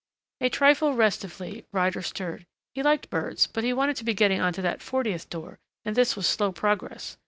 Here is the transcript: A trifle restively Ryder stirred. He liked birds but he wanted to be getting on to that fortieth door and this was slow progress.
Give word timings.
A 0.39 0.49
trifle 0.49 0.95
restively 0.95 1.63
Ryder 1.71 2.01
stirred. 2.01 2.47
He 2.73 2.81
liked 2.81 3.11
birds 3.11 3.45
but 3.45 3.63
he 3.63 3.71
wanted 3.71 3.97
to 3.97 4.03
be 4.03 4.15
getting 4.15 4.41
on 4.41 4.51
to 4.53 4.61
that 4.63 4.81
fortieth 4.81 5.29
door 5.29 5.59
and 5.85 5.95
this 5.95 6.15
was 6.15 6.25
slow 6.25 6.51
progress. 6.51 7.17